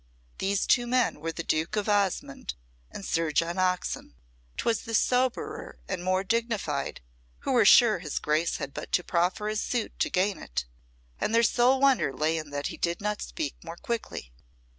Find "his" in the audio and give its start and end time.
7.99-8.17, 9.47-9.61